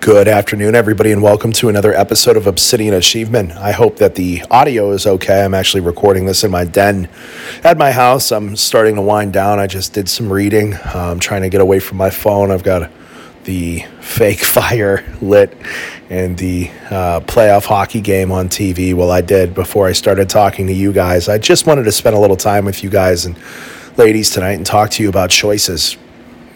Good 0.00 0.28
afternoon, 0.28 0.76
everybody, 0.76 1.10
and 1.10 1.22
welcome 1.22 1.50
to 1.54 1.68
another 1.68 1.92
episode 1.92 2.36
of 2.36 2.46
Obsidian 2.46 2.94
Achievement. 2.94 3.52
I 3.52 3.72
hope 3.72 3.96
that 3.96 4.14
the 4.14 4.42
audio 4.48 4.92
is 4.92 5.08
okay. 5.08 5.44
I'm 5.44 5.54
actually 5.54 5.80
recording 5.80 6.24
this 6.24 6.44
in 6.44 6.52
my 6.52 6.64
den 6.64 7.08
at 7.64 7.76
my 7.76 7.90
house. 7.90 8.30
I'm 8.30 8.54
starting 8.54 8.94
to 8.94 9.02
wind 9.02 9.32
down. 9.32 9.58
I 9.58 9.66
just 9.66 9.94
did 9.94 10.08
some 10.08 10.32
reading. 10.32 10.74
I'm 10.94 11.18
trying 11.18 11.42
to 11.42 11.48
get 11.48 11.60
away 11.60 11.80
from 11.80 11.98
my 11.98 12.10
phone. 12.10 12.52
I've 12.52 12.62
got 12.62 12.92
the 13.42 13.80
fake 14.00 14.38
fire 14.44 15.04
lit 15.20 15.56
and 16.08 16.38
the 16.38 16.70
uh, 16.90 17.20
playoff 17.20 17.64
hockey 17.64 18.00
game 18.00 18.30
on 18.30 18.48
TV. 18.48 18.94
Well, 18.94 19.10
I 19.10 19.20
did 19.20 19.52
before 19.52 19.88
I 19.88 19.92
started 19.92 20.30
talking 20.30 20.68
to 20.68 20.72
you 20.72 20.92
guys. 20.92 21.28
I 21.28 21.38
just 21.38 21.66
wanted 21.66 21.82
to 21.84 21.92
spend 21.92 22.14
a 22.14 22.20
little 22.20 22.36
time 22.36 22.64
with 22.66 22.84
you 22.84 22.88
guys 22.88 23.26
and 23.26 23.36
ladies 23.96 24.30
tonight 24.30 24.52
and 24.52 24.64
talk 24.64 24.90
to 24.90 25.02
you 25.02 25.08
about 25.08 25.30
choices. 25.30 25.96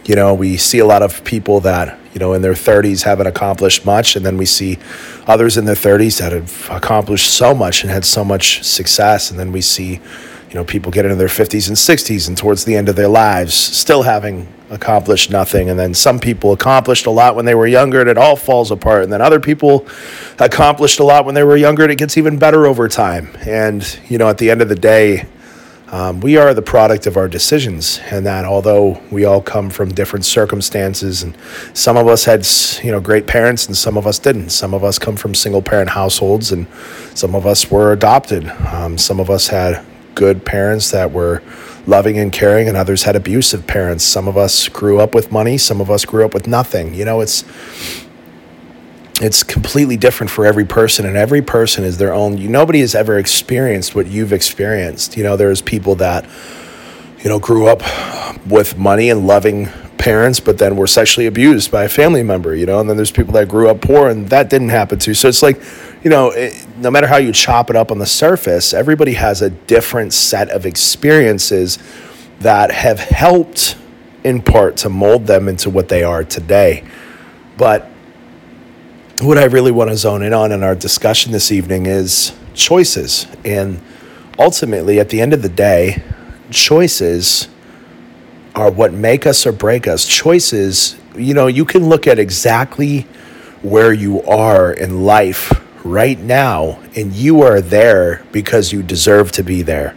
You 0.05 0.15
know, 0.15 0.33
we 0.33 0.57
see 0.57 0.79
a 0.79 0.87
lot 0.87 1.03
of 1.03 1.25
people 1.25 1.59
that 1.61 1.99
you 2.13 2.19
know, 2.19 2.35
in 2.35 2.43
their 2.43 2.53
30s 2.53 3.03
haven't 3.03 3.27
accomplished 3.27 3.87
much. 3.87 4.17
And 4.17 4.25
then 4.25 4.37
we 4.37 4.47
see 4.47 4.79
others 5.27 5.57
in 5.57 5.65
their 5.65 5.75
30s 5.75 6.19
that 6.19 6.33
have 6.33 6.69
accomplished 6.71 7.33
so 7.33 7.55
much 7.55 7.83
and 7.83 7.91
had 7.91 8.05
so 8.05 8.25
much 8.25 8.63
success. 8.63 9.31
And 9.31 9.41
then 9.41 9.53
we 9.53 9.61
see, 9.61 9.93
you 9.93 10.55
know, 10.55 10.65
people 10.65 10.93
get 10.93 11.05
into 11.05 11.17
their 11.17 11.29
50s 11.29 11.69
and 11.69 11.77
60s 11.77 12.29
and 12.29 12.37
towards 12.37 12.65
the 12.65 12.77
end 12.77 12.89
of 12.89 12.97
their 12.97 13.09
lives 13.09 13.55
still 13.55 14.03
having 14.03 14.47
accomplished 14.71 15.31
nothing. 15.31 15.71
And 15.71 15.79
then 15.79 15.95
some 15.95 16.19
people 16.19 16.53
accomplished 16.53 17.07
a 17.07 17.11
lot 17.11 17.37
when 17.37 17.45
they 17.45 17.55
were 17.55 17.67
younger 17.67 18.01
and 18.01 18.09
it 18.09 18.19
all 18.19 18.37
falls 18.37 18.71
apart. 18.71 19.05
And 19.05 19.13
then 19.13 19.21
other 19.21 19.41
people 19.41 19.87
accomplished 20.39 20.99
a 20.99 21.05
lot 21.05 21.25
when 21.25 21.35
they 21.35 21.45
were 21.45 21.57
younger 21.57 21.83
and 21.83 21.93
it 21.93 21.97
gets 21.97 22.17
even 22.17 22.39
better 22.39 22.67
over 22.67 22.89
time. 22.89 23.29
And, 23.47 23.99
you 24.09 24.19
know, 24.19 24.29
at 24.29 24.39
the 24.39 24.51
end 24.51 24.63
of 24.63 24.69
the 24.69 24.75
day, 24.75 25.27
um, 25.93 26.21
we 26.21 26.39
are 26.39 26.55
the 26.55 26.63
product 26.63 27.07
of 27.07 27.19
our 27.19 27.29
decisions, 27.29 28.01
and 28.11 28.25
that 28.25 28.47
although 28.47 28.99
we 29.11 29.27
all 29.27 29.43
come 29.43 29.69
from 29.69 29.91
different 29.91 30.25
circumstances, 30.25 31.23
and 31.23 31.37
some 31.75 31.99
of 31.99 32.09
us 32.09 32.25
had 32.25 32.47
you 32.83 32.91
know 32.91 32.99
great 32.99 33.27
parents, 33.27 33.67
and 33.67 33.77
some 33.77 33.99
of 33.99 34.07
us 34.07 34.19
didn't. 34.19 34.51
Some 34.51 34.73
of 34.73 34.85
us 34.85 34.99
come 34.99 35.17
from 35.17 35.35
single 35.35 35.61
parent 35.61 35.91
households, 35.91 36.51
and 36.51 36.67
some 37.15 37.35
of 37.35 37.47
us 37.47 37.71
were 37.71 37.93
adopted. 37.93 38.49
Um, 38.73 38.97
some 38.97 39.21
of 39.21 39.29
us 39.29 39.49
had 39.49 39.85
good 40.15 40.47
parents 40.47 40.91
that 40.93 41.13
were 41.13 41.43
loving 41.87 42.19
and 42.19 42.33
caring, 42.33 42.69
and 42.69 42.77
others 42.77 43.03
had 43.03 43.15
abusive 43.15 43.67
parents. 43.67 44.03
Some 44.03 44.29
of 44.29 44.39
us 44.39 44.69
grew 44.69 44.99
up 44.99 45.15
with 45.15 45.31
money, 45.31 45.59
some 45.59 45.79
of 45.79 45.91
us 45.91 46.07
grew 46.07 46.25
up 46.25 46.33
with 46.33 46.47
nothing. 46.47 46.95
You 46.95 47.05
know, 47.05 47.21
it's 47.21 47.45
it's 49.23 49.43
completely 49.43 49.97
different 49.97 50.31
for 50.31 50.45
every 50.45 50.65
person 50.65 51.07
and 51.07 51.17
every 51.17 51.43
person 51.43 51.85
is 51.85 51.99
their 51.99 52.13
own. 52.13 52.37
You, 52.39 52.49
nobody 52.49 52.81
has 52.81 52.95
ever 52.95 53.19
experienced 53.19 53.95
what 53.95 54.07
you've 54.07 54.33
experienced. 54.33 55.17
You 55.17 55.23
know 55.23 55.37
there's 55.37 55.63
people 55.63 55.95
that 55.97 56.25
you 57.19 57.31
know 57.31 57.39
grew 57.39 57.69
up 57.69 57.83
with 58.47 58.77
money 58.77 59.11
and 59.11 59.27
loving 59.27 59.69
parents 59.99 60.41
but 60.41 60.59
then 60.59 60.77
were 60.77 60.89
sexually 60.89 61.27
abused 61.29 61.71
by 61.71 61.85
a 61.85 61.89
family 61.89 62.25
member 62.25 62.57
you 62.57 62.67
know 62.67 62.81
and 62.81 62.91
then 62.91 62.97
there's 62.97 63.13
people 63.13 63.33
that 63.33 63.47
grew 63.47 63.69
up 63.69 63.81
poor 63.81 64.09
and 64.09 64.29
that 64.31 64.51
didn't 64.51 64.71
happen 64.71 64.99
to 64.99 65.15
so 65.15 65.29
it's 65.29 65.45
like 65.45 65.63
you 66.03 66.11
know 66.11 66.31
it, 66.31 66.67
no 66.79 66.91
matter 66.91 67.07
how 67.07 67.19
you 67.19 67.33
chop 67.33 67.71
it 67.71 67.77
up 67.77 67.93
on 67.93 67.99
the 68.01 68.07
surface 68.07 68.75
everybody 68.75 69.13
has 69.13 69.43
a 69.43 69.51
different 69.51 70.13
set 70.13 70.51
of 70.51 70.67
experiences 70.67 71.79
that 72.41 72.73
have 72.73 72.99
helped 72.99 73.77
in 74.25 74.43
part 74.43 74.77
to 74.79 74.89
mold 74.89 75.27
them 75.27 75.49
into 75.49 75.71
what 75.71 75.89
they 75.89 76.03
are 76.03 76.25
today. 76.25 76.85
But 77.57 77.89
what 79.23 79.39
I 79.39 79.45
really 79.45 79.71
want 79.71 79.91
to 79.91 79.97
zone 79.97 80.23
in 80.23 80.33
on 80.33 80.51
in 80.51 80.65
our 80.65 80.75
discussion 80.75 81.31
this 81.31 81.53
evening 81.53 81.87
is 81.87 82.35
choices. 82.55 83.27
And 83.45 83.81
ultimately, 84.39 84.99
at 84.99 85.11
the 85.11 85.21
end 85.21 85.33
of 85.33 85.43
the 85.43 85.49
day, 85.49 86.03
choices 86.51 87.49
are 88.55 88.71
what 88.71 88.93
make 88.93 89.25
us 89.27 89.47
or 89.47 89.53
break 89.53 89.87
us. 89.87 90.07
Choices, 90.07 90.97
you 91.17 91.35
know, 91.35 91.47
you 91.47 91.65
can 91.65 91.89
look 91.89 92.07
at 92.07 92.19
exactly 92.19 93.03
where 93.63 93.93
you 93.93 94.23
are 94.23 94.73
in 94.73 95.05
life 95.05 95.53
right 95.85 96.19
now, 96.19 96.81
and 96.97 97.13
you 97.13 97.43
are 97.43 97.61
there 97.61 98.25
because 98.33 98.73
you 98.73 98.83
deserve 98.83 99.31
to 99.33 99.45
be 99.45 99.63
there. 99.63 99.97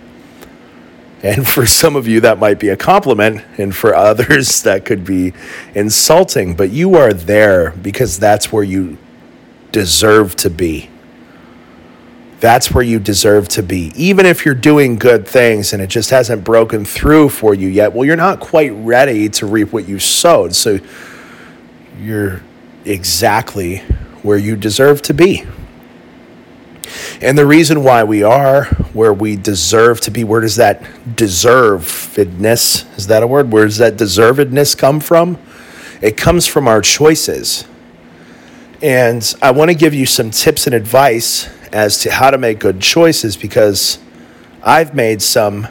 And 1.23 1.47
for 1.47 1.65
some 1.65 1.95
of 1.95 2.07
you, 2.07 2.21
that 2.21 2.37
might 2.37 2.59
be 2.59 2.69
a 2.69 2.77
compliment, 2.77 3.43
and 3.57 3.75
for 3.75 3.95
others, 3.95 4.61
that 4.63 4.85
could 4.85 5.03
be 5.03 5.33
insulting. 5.73 6.55
But 6.55 6.69
you 6.69 6.95
are 6.95 7.13
there 7.13 7.71
because 7.71 8.19
that's 8.19 8.53
where 8.53 8.63
you 8.63 8.99
deserve 9.75 10.37
to 10.37 10.49
be. 10.49 10.89
That's 12.39 12.71
where 12.71 12.83
you 12.83 12.97
deserve 12.97 13.49
to 13.49 13.61
be. 13.61 13.91
Even 13.93 14.25
if 14.25 14.45
you're 14.45 14.55
doing 14.55 14.95
good 14.95 15.27
things 15.27 15.73
and 15.73 15.81
it 15.81 15.87
just 15.87 16.11
hasn't 16.11 16.45
broken 16.45 16.85
through 16.85 17.27
for 17.27 17.53
you 17.53 17.67
yet, 17.67 17.91
well, 17.91 18.05
you're 18.05 18.15
not 18.15 18.39
quite 18.39 18.69
ready 18.69 19.27
to 19.27 19.45
reap 19.45 19.73
what 19.73 19.85
you 19.85 19.99
sowed. 19.99 20.55
So 20.55 20.79
you're 21.99 22.41
exactly 22.85 23.79
where 24.23 24.37
you 24.37 24.55
deserve 24.55 25.01
to 25.01 25.13
be. 25.13 25.43
And 27.19 27.37
the 27.37 27.45
reason 27.45 27.83
why 27.83 28.05
we 28.05 28.23
are 28.23 28.63
where 28.93 29.13
we 29.13 29.35
deserve 29.35 29.99
to 30.01 30.11
be, 30.11 30.23
where 30.23 30.39
does 30.39 30.55
that 30.55 30.83
deservedness, 31.17 32.97
is 32.97 33.07
that 33.07 33.23
a 33.23 33.27
word? 33.27 33.51
Where 33.51 33.65
does 33.65 33.79
that 33.79 33.97
deservedness 33.97 34.77
come 34.77 35.01
from? 35.01 35.37
It 36.01 36.15
comes 36.15 36.47
from 36.47 36.65
our 36.65 36.81
choices. 36.81 37.65
And 38.85 39.33
I 39.41 39.49
want 39.49 39.71
to 39.71 39.75
give 39.75 39.95
you 39.95 40.05
some 40.05 40.29
tips 40.29 40.67
and 40.67 40.75
advice 40.75 41.49
as 41.73 41.97
to 42.01 42.11
how 42.11 42.29
to 42.29 42.37
make 42.37 42.59
good 42.59 42.79
choices 42.79 43.35
because 43.35 43.97
I've 44.61 44.93
made 44.93 45.23
some 45.23 45.67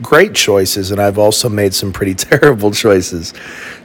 great 0.00 0.32
choices 0.32 0.92
and 0.92 1.00
I've 1.00 1.18
also 1.18 1.48
made 1.48 1.74
some 1.74 1.92
pretty 1.92 2.14
terrible 2.30 2.70
choices. 2.70 3.34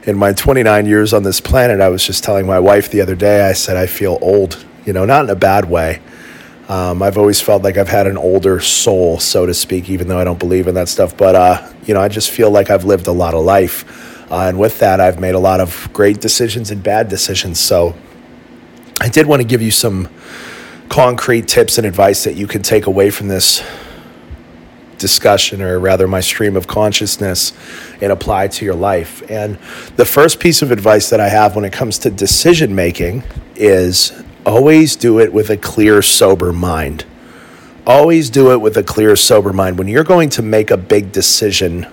In 0.04 0.16
my 0.16 0.32
29 0.32 0.86
years 0.86 1.12
on 1.12 1.24
this 1.24 1.40
planet, 1.40 1.80
I 1.80 1.88
was 1.88 2.06
just 2.06 2.22
telling 2.22 2.46
my 2.46 2.60
wife 2.60 2.88
the 2.88 3.00
other 3.00 3.16
day, 3.16 3.48
I 3.48 3.52
said, 3.52 3.76
I 3.76 3.88
feel 3.88 4.16
old, 4.20 4.64
you 4.86 4.92
know, 4.92 5.04
not 5.04 5.24
in 5.24 5.30
a 5.30 5.34
bad 5.34 5.68
way. 5.68 6.00
Um, 6.68 7.02
I've 7.02 7.18
always 7.18 7.40
felt 7.40 7.64
like 7.64 7.78
I've 7.78 7.88
had 7.88 8.06
an 8.06 8.16
older 8.16 8.60
soul, 8.60 9.18
so 9.18 9.44
to 9.44 9.54
speak, 9.54 9.90
even 9.90 10.06
though 10.06 10.20
I 10.20 10.24
don't 10.24 10.38
believe 10.38 10.68
in 10.68 10.76
that 10.76 10.88
stuff. 10.88 11.16
But, 11.16 11.34
uh, 11.34 11.68
you 11.84 11.94
know, 11.94 12.00
I 12.00 12.06
just 12.06 12.30
feel 12.30 12.52
like 12.52 12.70
I've 12.70 12.84
lived 12.84 13.08
a 13.08 13.12
lot 13.12 13.34
of 13.34 13.44
life. 13.44 14.30
Uh, 14.30 14.42
and 14.42 14.56
with 14.56 14.78
that, 14.78 15.00
I've 15.00 15.18
made 15.18 15.34
a 15.34 15.40
lot 15.40 15.58
of 15.58 15.88
great 15.92 16.20
decisions 16.20 16.70
and 16.70 16.80
bad 16.80 17.08
decisions. 17.08 17.58
So 17.58 17.96
I 19.00 19.08
did 19.08 19.26
want 19.26 19.40
to 19.42 19.46
give 19.46 19.62
you 19.62 19.70
some 19.70 20.08
concrete 20.88 21.46
tips 21.46 21.78
and 21.78 21.86
advice 21.86 22.24
that 22.24 22.34
you 22.34 22.48
can 22.48 22.62
take 22.62 22.86
away 22.86 23.10
from 23.10 23.28
this 23.28 23.62
discussion, 24.98 25.62
or 25.62 25.78
rather, 25.78 26.08
my 26.08 26.18
stream 26.18 26.56
of 26.56 26.66
consciousness, 26.66 27.52
and 28.00 28.10
apply 28.10 28.48
to 28.48 28.64
your 28.64 28.74
life. 28.74 29.22
And 29.30 29.56
the 29.94 30.04
first 30.04 30.40
piece 30.40 30.62
of 30.62 30.72
advice 30.72 31.10
that 31.10 31.20
I 31.20 31.28
have 31.28 31.54
when 31.54 31.64
it 31.64 31.72
comes 31.72 31.98
to 32.00 32.10
decision 32.10 32.74
making 32.74 33.22
is 33.54 34.12
always 34.44 34.96
do 34.96 35.20
it 35.20 35.32
with 35.32 35.50
a 35.50 35.56
clear, 35.56 36.02
sober 36.02 36.52
mind. 36.52 37.04
Always 37.86 38.28
do 38.30 38.50
it 38.50 38.60
with 38.60 38.76
a 38.76 38.82
clear, 38.82 39.14
sober 39.14 39.52
mind. 39.52 39.78
When 39.78 39.86
you're 39.86 40.04
going 40.04 40.30
to 40.30 40.42
make 40.42 40.72
a 40.72 40.76
big 40.76 41.12
decision, 41.12 41.86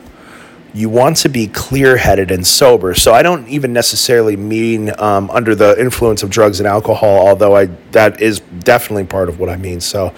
you 0.76 0.90
want 0.90 1.16
to 1.16 1.30
be 1.30 1.48
clear 1.48 1.96
headed 1.96 2.32
and 2.32 2.46
sober. 2.46 2.94
So 2.94 3.14
I 3.14 3.24
don't 3.24 3.48
even 3.48 3.72
necessarily 3.72 4.36
mean 4.36 4.92
um, 5.00 5.30
under 5.32 5.56
the 5.56 5.80
influence 5.80 6.22
of 6.22 6.30
drugs 6.30 6.60
and 6.60 6.68
alcohol, 6.68 7.26
although 7.28 7.56
I 7.56 7.68
that 7.92 8.22
is 8.22 8.42
definitely 8.42 9.06
part 9.06 9.30
of 9.30 9.40
what 9.40 9.48
I 9.48 9.56
mean. 9.56 9.80
So, 9.80 10.14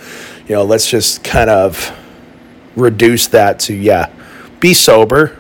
you 0.47 0.56
know, 0.56 0.63
let's 0.63 0.90
just 0.90 1.23
kind 1.23 1.51
of 1.51 1.95
reduce 2.75 3.28
that 3.28 3.59
to 3.62 3.75
yeah, 3.75 4.12
be 4.59 4.73
sober 4.73 5.38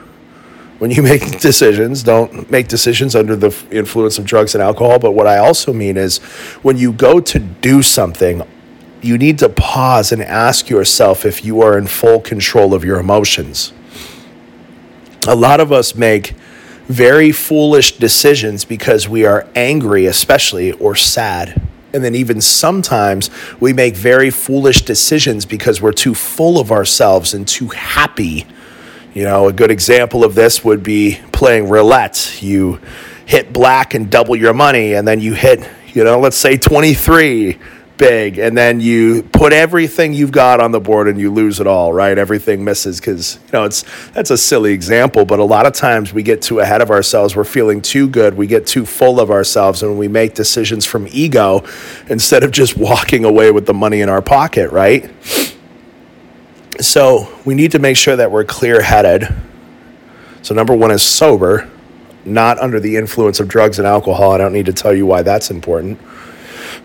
when 0.77 0.91
you 0.91 1.01
make 1.11 1.39
decisions. 1.39 2.03
Don't 2.03 2.51
make 2.51 2.67
decisions 2.67 3.15
under 3.15 3.35
the 3.35 3.55
influence 3.71 4.19
of 4.19 4.25
drugs 4.25 4.53
and 4.53 4.61
alcohol. 4.61 4.99
But 4.99 5.13
what 5.13 5.25
I 5.25 5.39
also 5.39 5.73
mean 5.73 5.97
is 5.97 6.19
when 6.61 6.77
you 6.77 6.93
go 6.93 7.19
to 7.19 7.39
do 7.39 7.81
something. 7.81 8.43
You 8.99 9.19
need 9.19 9.37
to 9.39 9.49
pause 9.49 10.11
and 10.11 10.23
ask 10.23 10.71
yourself 10.71 11.23
if 11.23 11.45
you 11.45 11.61
are 11.61 11.77
in 11.77 11.85
full 11.85 12.19
control 12.19 12.73
of 12.73 12.83
your 12.83 12.99
emotions 12.99 13.71
a 15.27 15.35
lot 15.35 15.59
of 15.59 15.73
us 15.73 15.93
make 15.93 16.33
very 16.87 17.33
foolish 17.33 17.97
decisions 17.97 18.63
because 18.63 19.09
we 19.09 19.25
are 19.25 19.45
angry, 19.55 20.05
especially, 20.05 20.71
or 20.71 20.95
sad. 20.95 21.61
And 21.93 22.03
then, 22.03 22.15
even 22.15 22.39
sometimes, 22.39 23.29
we 23.59 23.73
make 23.73 23.95
very 23.95 24.29
foolish 24.29 24.83
decisions 24.83 25.45
because 25.45 25.81
we're 25.81 25.91
too 25.91 26.13
full 26.13 26.59
of 26.59 26.71
ourselves 26.71 27.33
and 27.33 27.45
too 27.47 27.67
happy. 27.67 28.45
You 29.13 29.23
know, 29.23 29.47
a 29.47 29.53
good 29.53 29.71
example 29.71 30.23
of 30.23 30.33
this 30.33 30.63
would 30.63 30.81
be 30.81 31.19
playing 31.33 31.69
roulette. 31.69 32.41
You 32.41 32.79
hit 33.25 33.51
black 33.51 33.93
and 33.93 34.09
double 34.09 34.35
your 34.35 34.53
money, 34.53 34.93
and 34.93 35.05
then 35.05 35.19
you 35.19 35.33
hit, 35.33 35.67
you 35.93 36.03
know, 36.05 36.19
let's 36.19 36.37
say 36.37 36.57
23 36.57 37.57
big 37.97 38.37
and 38.37 38.57
then 38.57 38.79
you 38.79 39.23
put 39.23 39.51
everything 39.51 40.13
you've 40.13 40.31
got 40.31 40.59
on 40.59 40.71
the 40.71 40.79
board 40.79 41.07
and 41.07 41.19
you 41.19 41.31
lose 41.31 41.59
it 41.59 41.67
all 41.67 41.91
right 41.91 42.17
everything 42.17 42.63
misses 42.63 42.99
because 42.99 43.35
you 43.45 43.51
know 43.53 43.63
it's 43.63 43.83
that's 44.11 44.29
a 44.29 44.37
silly 44.37 44.71
example 44.71 45.25
but 45.25 45.39
a 45.39 45.43
lot 45.43 45.65
of 45.65 45.73
times 45.73 46.13
we 46.13 46.21
get 46.21 46.41
too 46.41 46.59
ahead 46.59 46.81
of 46.81 46.91
ourselves 46.91 47.35
we're 47.35 47.43
feeling 47.43 47.81
too 47.81 48.07
good 48.07 48.35
we 48.35 48.45
get 48.45 48.67
too 48.67 48.85
full 48.85 49.19
of 49.19 49.31
ourselves 49.31 49.83
and 49.83 49.97
we 49.97 50.07
make 50.07 50.33
decisions 50.33 50.85
from 50.85 51.07
ego 51.11 51.63
instead 52.07 52.43
of 52.43 52.51
just 52.51 52.77
walking 52.77 53.25
away 53.25 53.51
with 53.51 53.65
the 53.65 53.73
money 53.73 54.01
in 54.01 54.09
our 54.09 54.21
pocket 54.21 54.71
right 54.71 55.11
so 56.79 57.27
we 57.45 57.55
need 57.55 57.71
to 57.71 57.79
make 57.79 57.97
sure 57.97 58.15
that 58.15 58.31
we're 58.31 58.45
clear 58.45 58.81
headed 58.81 59.27
so 60.43 60.53
number 60.53 60.75
one 60.75 60.91
is 60.91 61.01
sober 61.01 61.69
not 62.27 62.59
under 62.59 62.79
the 62.79 62.97
influence 62.97 63.39
of 63.39 63.47
drugs 63.47 63.79
and 63.79 63.87
alcohol. 63.87 64.31
I 64.31 64.37
don't 64.37 64.53
need 64.53 64.65
to 64.65 64.73
tell 64.73 64.93
you 64.93 65.05
why 65.05 65.21
that's 65.21 65.49
important. 65.49 65.99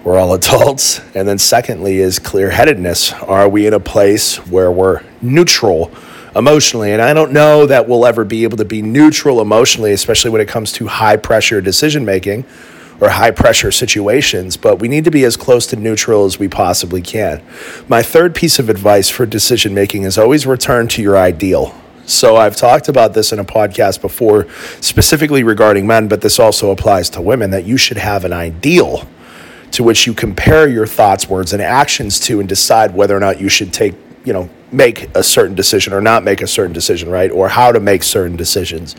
We're 0.04 0.18
all 0.18 0.34
adults. 0.34 1.00
And 1.14 1.26
then, 1.26 1.38
secondly, 1.38 1.98
is 1.98 2.18
clear 2.18 2.50
headedness. 2.50 3.12
Are 3.12 3.48
we 3.48 3.66
in 3.66 3.74
a 3.74 3.80
place 3.80 4.36
where 4.46 4.70
we're 4.70 5.02
neutral 5.20 5.92
emotionally? 6.34 6.92
And 6.92 7.02
I 7.02 7.14
don't 7.14 7.32
know 7.32 7.66
that 7.66 7.88
we'll 7.88 8.06
ever 8.06 8.24
be 8.24 8.44
able 8.44 8.56
to 8.58 8.64
be 8.64 8.82
neutral 8.82 9.40
emotionally, 9.40 9.92
especially 9.92 10.30
when 10.30 10.40
it 10.40 10.48
comes 10.48 10.72
to 10.72 10.86
high 10.86 11.16
pressure 11.16 11.60
decision 11.60 12.04
making 12.04 12.44
or 13.00 13.08
high 13.08 13.32
pressure 13.32 13.72
situations, 13.72 14.56
but 14.56 14.78
we 14.78 14.86
need 14.86 15.04
to 15.04 15.10
be 15.10 15.24
as 15.24 15.36
close 15.36 15.66
to 15.66 15.76
neutral 15.76 16.24
as 16.24 16.38
we 16.38 16.46
possibly 16.46 17.02
can. 17.02 17.42
My 17.88 18.00
third 18.00 18.32
piece 18.32 18.60
of 18.60 18.68
advice 18.68 19.08
for 19.08 19.26
decision 19.26 19.74
making 19.74 20.04
is 20.04 20.16
always 20.16 20.46
return 20.46 20.86
to 20.88 21.02
your 21.02 21.16
ideal. 21.16 21.74
So 22.06 22.36
I've 22.36 22.54
talked 22.54 22.88
about 22.88 23.12
this 23.12 23.32
in 23.32 23.40
a 23.40 23.44
podcast 23.44 24.00
before, 24.00 24.46
specifically 24.80 25.42
regarding 25.42 25.86
men, 25.86 26.06
but 26.06 26.20
this 26.20 26.38
also 26.38 26.70
applies 26.70 27.10
to 27.10 27.20
women 27.20 27.50
that 27.50 27.64
you 27.64 27.76
should 27.76 27.96
have 27.96 28.24
an 28.24 28.32
ideal 28.32 29.08
to 29.72 29.82
which 29.82 30.06
you 30.06 30.14
compare 30.14 30.68
your 30.68 30.86
thoughts, 30.86 31.28
words, 31.28 31.52
and 31.52 31.62
actions 31.62 32.20
to 32.20 32.40
and 32.40 32.48
decide 32.48 32.94
whether 32.94 33.16
or 33.16 33.20
not 33.20 33.40
you 33.40 33.48
should 33.48 33.72
take, 33.72 33.94
you 34.24 34.32
know, 34.32 34.48
make 34.70 35.14
a 35.16 35.22
certain 35.22 35.54
decision 35.54 35.92
or 35.92 36.00
not 36.00 36.22
make 36.22 36.40
a 36.42 36.46
certain 36.46 36.72
decision, 36.72 37.10
right? 37.10 37.30
Or 37.30 37.48
how 37.48 37.72
to 37.72 37.80
make 37.80 38.02
certain 38.02 38.36
decisions. 38.36 38.94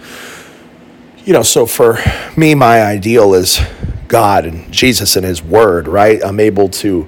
You 1.25 1.33
know, 1.33 1.43
so 1.43 1.65
for 1.65 1.97
me, 2.35 2.53
my 2.53 2.81
ideal 2.81 3.33
is 3.33 3.59
God 4.07 4.45
and 4.45 4.71
Jesus 4.71 5.15
and 5.15 5.25
His 5.25 5.41
Word, 5.41 5.87
right? 5.87 6.23
I'm 6.23 6.39
able 6.39 6.69
to 6.69 7.07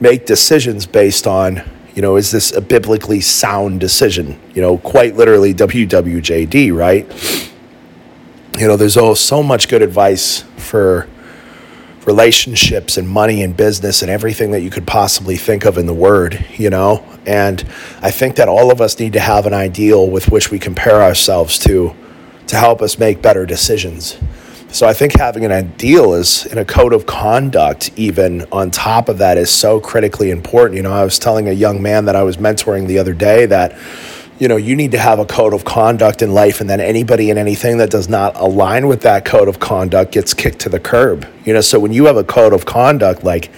make 0.00 0.24
decisions 0.24 0.86
based 0.86 1.26
on, 1.26 1.62
you 1.94 2.02
know, 2.02 2.16
is 2.16 2.30
this 2.30 2.52
a 2.52 2.60
biblically 2.60 3.20
sound 3.20 3.80
decision? 3.80 4.40
You 4.54 4.62
know, 4.62 4.78
quite 4.78 5.16
literally 5.16 5.54
WWJD, 5.54 6.74
right? 6.74 7.50
You 8.58 8.68
know, 8.68 8.76
there's 8.76 8.96
oh, 8.96 9.14
so 9.14 9.42
much 9.42 9.68
good 9.68 9.82
advice 9.82 10.42
for 10.56 11.08
relationships 12.06 12.96
and 12.96 13.08
money 13.08 13.42
and 13.42 13.56
business 13.56 14.02
and 14.02 14.10
everything 14.10 14.50
that 14.50 14.60
you 14.60 14.70
could 14.70 14.86
possibly 14.86 15.36
think 15.36 15.64
of 15.64 15.78
in 15.78 15.86
the 15.86 15.94
Word, 15.94 16.44
you 16.56 16.70
know? 16.70 17.04
And 17.26 17.60
I 18.00 18.10
think 18.10 18.36
that 18.36 18.48
all 18.48 18.72
of 18.72 18.80
us 18.80 18.98
need 18.98 19.12
to 19.12 19.20
have 19.20 19.46
an 19.46 19.54
ideal 19.54 20.08
with 20.08 20.30
which 20.30 20.50
we 20.50 20.58
compare 20.58 21.02
ourselves 21.02 21.58
to 21.60 21.94
to 22.48 22.56
help 22.56 22.82
us 22.82 22.98
make 22.98 23.22
better 23.22 23.46
decisions. 23.46 24.18
So 24.72 24.86
I 24.86 24.94
think 24.94 25.18
having 25.18 25.44
an 25.44 25.52
ideal 25.52 26.14
is 26.14 26.46
in 26.46 26.58
a 26.58 26.64
code 26.64 26.92
of 26.92 27.06
conduct, 27.06 27.90
even 27.96 28.46
on 28.50 28.70
top 28.70 29.08
of 29.08 29.18
that, 29.18 29.38
is 29.38 29.50
so 29.50 29.80
critically 29.80 30.30
important. 30.30 30.76
You 30.76 30.82
know, 30.82 30.92
I 30.92 31.04
was 31.04 31.18
telling 31.18 31.48
a 31.48 31.52
young 31.52 31.82
man 31.82 32.06
that 32.06 32.16
I 32.16 32.22
was 32.22 32.38
mentoring 32.38 32.86
the 32.86 32.98
other 32.98 33.12
day 33.12 33.46
that, 33.46 33.72
you 34.42 34.48
know, 34.48 34.56
you 34.56 34.74
need 34.74 34.90
to 34.90 34.98
have 34.98 35.20
a 35.20 35.24
code 35.24 35.54
of 35.54 35.64
conduct 35.64 36.20
in 36.20 36.34
life, 36.34 36.60
and 36.60 36.68
then 36.68 36.80
anybody 36.80 37.30
and 37.30 37.38
anything 37.38 37.78
that 37.78 37.90
does 37.90 38.08
not 38.08 38.34
align 38.34 38.88
with 38.88 39.02
that 39.02 39.24
code 39.24 39.46
of 39.46 39.60
conduct 39.60 40.10
gets 40.10 40.34
kicked 40.34 40.58
to 40.58 40.68
the 40.68 40.80
curb. 40.80 41.28
You 41.44 41.54
know, 41.54 41.60
so 41.60 41.78
when 41.78 41.92
you 41.92 42.06
have 42.06 42.16
a 42.16 42.24
code 42.24 42.52
of 42.52 42.66
conduct 42.66 43.22
like 43.22 43.52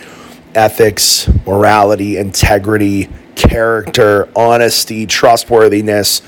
ethics, 0.54 1.26
morality, 1.46 2.18
integrity, 2.18 3.08
character, 3.34 4.28
honesty, 4.36 5.06
trustworthiness, 5.06 6.20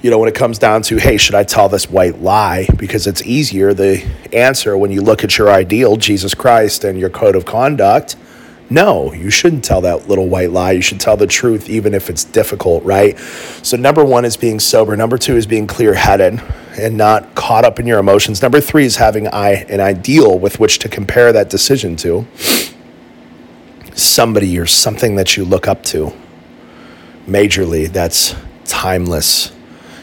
you 0.00 0.12
know, 0.12 0.20
when 0.20 0.28
it 0.28 0.36
comes 0.36 0.60
down 0.60 0.82
to, 0.82 0.96
hey, 0.96 1.16
should 1.16 1.34
I 1.34 1.42
tell 1.42 1.68
this 1.68 1.90
white 1.90 2.20
lie? 2.20 2.68
Because 2.76 3.08
it's 3.08 3.22
easier. 3.22 3.74
The 3.74 4.08
answer 4.32 4.78
when 4.78 4.92
you 4.92 5.02
look 5.02 5.24
at 5.24 5.36
your 5.38 5.50
ideal, 5.50 5.96
Jesus 5.96 6.34
Christ, 6.34 6.84
and 6.84 7.00
your 7.00 7.10
code 7.10 7.34
of 7.34 7.46
conduct, 7.46 8.14
no, 8.70 9.12
you 9.12 9.30
shouldn't 9.30 9.64
tell 9.64 9.82
that 9.82 10.08
little 10.08 10.28
white 10.28 10.50
lie. 10.50 10.72
You 10.72 10.80
should 10.80 11.00
tell 11.00 11.16
the 11.16 11.26
truth, 11.26 11.68
even 11.68 11.92
if 11.94 12.08
it's 12.08 12.24
difficult, 12.24 12.82
right? 12.84 13.18
So, 13.62 13.76
number 13.76 14.04
one 14.04 14.24
is 14.24 14.36
being 14.36 14.58
sober. 14.58 14.96
Number 14.96 15.18
two 15.18 15.36
is 15.36 15.46
being 15.46 15.66
clear 15.66 15.94
headed 15.94 16.40
and 16.78 16.96
not 16.96 17.34
caught 17.34 17.64
up 17.64 17.78
in 17.78 17.86
your 17.86 17.98
emotions. 17.98 18.40
Number 18.40 18.60
three 18.60 18.84
is 18.84 18.96
having 18.96 19.26
an 19.26 19.80
ideal 19.80 20.38
with 20.38 20.58
which 20.58 20.78
to 20.80 20.88
compare 20.88 21.32
that 21.32 21.50
decision 21.50 21.94
to 21.96 22.26
somebody 23.94 24.58
or 24.58 24.66
something 24.66 25.16
that 25.16 25.36
you 25.36 25.44
look 25.44 25.68
up 25.68 25.82
to 25.84 26.12
majorly 27.26 27.88
that's 27.88 28.34
timeless 28.64 29.52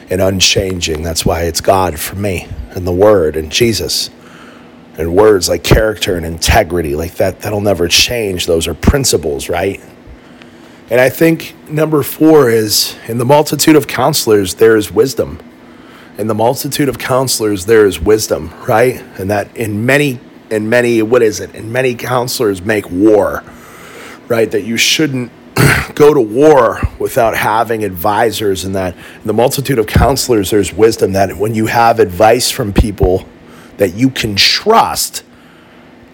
and 0.10 0.22
unchanging. 0.22 1.02
That's 1.04 1.25
why 1.25 1.44
it's 1.44 1.62
God 1.62 2.00
for 2.00 2.16
me 2.16 2.48
and 2.72 2.86
the 2.86 2.94
Word 2.94 3.36
and 3.36 3.52
Jesus. 3.52 4.10
And 4.98 5.16
words 5.16 5.48
like 5.48 5.64
character 5.64 6.16
and 6.16 6.26
integrity, 6.26 6.96
like 6.96 7.16
that, 7.16 7.42
that'll 7.42 7.62
never 7.62 7.88
change. 7.88 8.46
Those 8.46 8.68
are 8.68 8.74
principles, 8.74 9.50
right? 9.50 9.82
And 10.90 11.00
I 11.00 11.10
think 11.10 11.56
number 11.70 12.04
four 12.04 12.50
is 12.50 12.98
in 13.08 13.18
the 13.18 13.26
multitude 13.26 13.78
of 13.78 13.88
counselors, 13.88 14.56
there 14.56 14.76
is 14.76 14.92
wisdom. 14.92 15.40
In 16.18 16.28
the 16.28 16.36
multitude 16.36 16.90
of 16.90 17.00
counselors, 17.00 17.66
there 17.66 17.86
is 17.86 18.00
wisdom, 18.00 18.54
right? 18.68 19.02
And 19.18 19.32
that 19.32 19.56
in 19.56 19.86
many, 19.86 20.20
in 20.50 20.70
many, 20.70 21.02
what 21.02 21.24
is 21.24 21.40
it? 21.40 21.56
In 21.56 21.72
many 21.72 21.96
counselors 21.96 22.62
make 22.62 22.90
war, 22.92 23.42
right? 24.28 24.52
That 24.52 24.64
you 24.64 24.76
shouldn't 24.76 25.32
go 25.96 26.14
to 26.14 26.22
war 26.22 26.82
without 27.00 27.38
having 27.38 27.84
advisors 27.84 28.66
and 28.66 28.76
that 28.76 28.96
in 28.96 29.24
the 29.26 29.34
multitude 29.34 29.80
of 29.80 29.88
counselors 29.88 30.50
there's 30.50 30.74
wisdom 30.74 31.14
that 31.14 31.36
when 31.36 31.54
you 31.54 31.66
have 31.68 32.00
advice 32.00 32.50
from 32.50 32.72
people 32.72 33.26
that 33.77 33.94
you 33.94 34.09
can 34.09 34.35
trust 34.35 35.23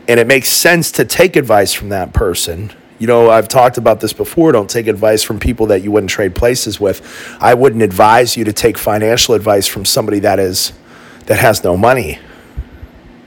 and 0.08 0.20
it 0.20 0.28
makes 0.28 0.50
sense 0.50 0.92
to 0.94 1.06
take 1.06 1.36
advice 1.36 1.74
from 1.74 1.90
that 1.90 2.14
person. 2.14 2.72
You 3.00 3.06
know 3.06 3.30
i've 3.30 3.48
talked 3.48 3.78
about 3.78 4.00
this 4.00 4.14
before. 4.14 4.52
Don't 4.52 4.70
take 4.70 4.88
advice 4.88 5.22
from 5.22 5.40
people 5.40 5.68
that 5.68 5.84
you 5.84 5.92
wouldn't 5.92 6.10
trade 6.10 6.34
places 6.34 6.80
with. 6.80 7.02
I 7.40 7.54
wouldn't 7.54 7.84
advise 7.84 8.36
you 8.36 8.44
to 8.46 8.54
take 8.54 8.78
financial 8.78 9.36
advice 9.36 9.68
from 9.68 9.86
somebody 9.86 10.20
that 10.20 10.40
is 10.40 10.74
that 11.28 11.38
has 11.40 11.64
no 11.64 11.78
money. 11.78 12.20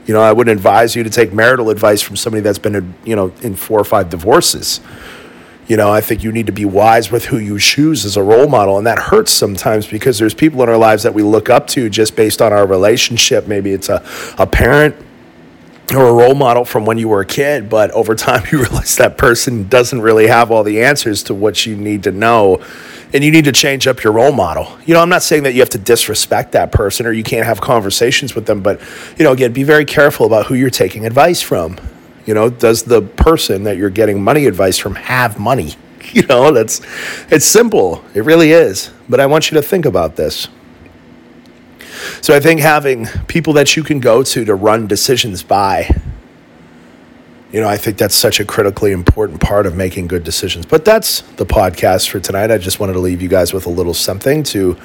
You 0.05 0.13
know 0.13 0.21
i 0.21 0.33
wouldn't 0.33 0.57
advise 0.57 0.95
you 0.95 1.03
to 1.03 1.09
take 1.09 1.31
marital 1.31 1.69
advice 1.69 2.01
from 2.01 2.15
somebody 2.17 2.41
that's 2.41 2.59
been 2.59 2.95
you 3.05 3.15
know 3.15 3.31
in 3.41 3.55
four 3.55 3.79
or 3.79 3.85
five 3.85 4.09
divorces 4.09 4.81
you 5.71 5.77
know, 5.77 5.89
I 5.89 6.01
think 6.01 6.21
you 6.21 6.33
need 6.33 6.47
to 6.47 6.51
be 6.51 6.65
wise 6.65 7.11
with 7.11 7.23
who 7.23 7.37
you 7.37 7.57
choose 7.57 8.03
as 8.03 8.17
a 8.17 8.21
role 8.21 8.49
model. 8.49 8.77
And 8.77 8.85
that 8.87 8.99
hurts 8.99 9.31
sometimes 9.31 9.87
because 9.87 10.19
there's 10.19 10.33
people 10.33 10.61
in 10.63 10.67
our 10.67 10.75
lives 10.75 11.03
that 11.03 11.13
we 11.13 11.23
look 11.23 11.49
up 11.49 11.65
to 11.67 11.89
just 11.89 12.17
based 12.17 12.41
on 12.41 12.51
our 12.51 12.67
relationship. 12.67 13.47
Maybe 13.47 13.71
it's 13.71 13.87
a, 13.87 14.05
a 14.37 14.45
parent 14.45 14.97
or 15.95 16.09
a 16.09 16.13
role 16.13 16.35
model 16.35 16.65
from 16.65 16.85
when 16.85 16.97
you 16.97 17.07
were 17.07 17.21
a 17.21 17.25
kid, 17.25 17.69
but 17.69 17.89
over 17.91 18.15
time 18.15 18.43
you 18.51 18.59
realize 18.59 18.97
that 18.97 19.17
person 19.17 19.69
doesn't 19.69 20.01
really 20.01 20.27
have 20.27 20.51
all 20.51 20.65
the 20.65 20.83
answers 20.83 21.23
to 21.23 21.33
what 21.33 21.65
you 21.65 21.77
need 21.77 22.03
to 22.03 22.11
know. 22.11 22.61
And 23.13 23.23
you 23.23 23.31
need 23.31 23.45
to 23.45 23.53
change 23.53 23.87
up 23.87 24.03
your 24.03 24.11
role 24.11 24.33
model. 24.33 24.77
You 24.85 24.93
know, 24.93 24.99
I'm 24.99 25.07
not 25.07 25.23
saying 25.23 25.43
that 25.43 25.53
you 25.53 25.61
have 25.61 25.69
to 25.69 25.77
disrespect 25.77 26.51
that 26.51 26.73
person 26.73 27.05
or 27.05 27.13
you 27.13 27.23
can't 27.23 27.45
have 27.45 27.61
conversations 27.61 28.35
with 28.35 28.45
them, 28.45 28.61
but, 28.61 28.81
you 29.17 29.23
know, 29.23 29.31
again, 29.31 29.53
be 29.53 29.63
very 29.63 29.85
careful 29.85 30.25
about 30.25 30.47
who 30.47 30.53
you're 30.53 30.69
taking 30.69 31.05
advice 31.05 31.41
from. 31.41 31.77
You 32.31 32.35
know, 32.35 32.49
does 32.49 32.83
the 32.83 33.01
person 33.01 33.63
that 33.63 33.75
you're 33.75 33.89
getting 33.89 34.23
money 34.23 34.45
advice 34.45 34.77
from 34.77 34.95
have 34.95 35.37
money? 35.37 35.75
You 36.13 36.23
know, 36.23 36.51
that's 36.51 36.81
it's 37.29 37.45
simple. 37.45 38.03
It 38.13 38.23
really 38.23 38.51
is. 38.51 38.91
But 39.07 39.19
I 39.19 39.27
want 39.27 39.51
you 39.51 39.55
to 39.55 39.61
think 39.61 39.85
about 39.85 40.15
this. 40.15 40.47
So 42.21 42.35
I 42.35 42.39
think 42.39 42.59
having 42.59 43.05
people 43.27 43.53
that 43.53 43.77
you 43.77 43.83
can 43.83 43.99
go 43.99 44.23
to 44.23 44.43
to 44.43 44.55
run 44.55 44.87
decisions 44.87 45.43
by 45.43 45.89
you 47.51 47.61
know, 47.61 47.67
I 47.69 47.77
think 47.77 47.97
that's 47.97 48.15
such 48.15 48.39
a 48.39 48.45
critically 48.45 48.93
important 48.93 49.41
part 49.41 49.65
of 49.65 49.75
making 49.75 50.07
good 50.07 50.23
decisions. 50.23 50.65
But 50.65 50.83
that's 50.83 51.21
the 51.35 51.45
podcast 51.45 52.09
for 52.09 52.19
tonight. 52.19 52.49
I 52.49 52.57
just 52.57 52.79
wanted 52.79 52.93
to 52.93 52.99
leave 52.99 53.21
you 53.21 53.29
guys 53.29 53.53
with 53.53 53.67
a 53.67 53.71
little 53.71 53.93
something 53.93 54.43
to 54.43 54.77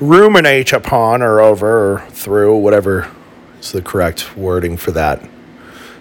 ruminate 0.00 0.72
upon 0.72 1.22
or 1.22 1.40
over 1.40 1.94
or 1.94 2.00
through, 2.10 2.58
whatever 2.58 3.08
is 3.58 3.72
the 3.72 3.82
correct 3.82 4.36
wording 4.36 4.76
for 4.76 4.90
that. 4.92 5.22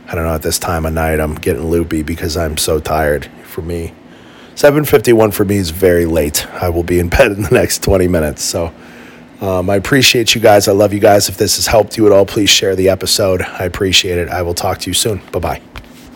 I 0.08 0.16
don't 0.16 0.24
know, 0.24 0.34
at 0.34 0.42
this 0.42 0.58
time 0.58 0.86
of 0.86 0.94
night, 0.94 1.20
I'm 1.20 1.36
getting 1.36 1.66
loopy 1.66 2.02
because 2.02 2.38
I'm 2.38 2.58
so 2.58 2.80
tired 2.80 3.26
for 3.44 3.62
me. 3.62 3.94
7.51 4.56 5.34
for 5.34 5.46
me 5.46 5.58
is 5.58 5.70
very 5.70 6.06
late. 6.06 6.48
I 6.48 6.70
will 6.70 6.84
be 6.84 7.00
in 7.00 7.10
bed 7.18 7.32
in 7.34 7.44
the 7.44 7.52
next 7.52 7.84
20 7.84 8.08
minutes. 8.08 8.44
So 8.44 8.74
um, 9.42 9.70
I 9.70 9.76
appreciate 9.76 10.34
you 10.34 10.42
guys. 10.42 10.68
I 10.68 10.72
love 10.72 10.94
you 10.94 11.00
guys. 11.00 11.30
If 11.30 11.38
this 11.38 11.58
has 11.58 11.68
helped 11.68 11.98
you 11.98 12.06
at 12.06 12.12
all, 12.12 12.26
please 12.26 12.50
share 12.50 12.76
the 12.76 12.90
episode. 12.90 13.42
I 13.42 13.66
appreciate 13.66 14.18
it. 14.18 14.30
I 14.30 14.42
will 14.42 14.56
talk 14.56 14.80
to 14.80 14.90
you 14.90 14.94
soon. 14.94 15.22
Bye 15.32 15.40
bye. 15.40 15.67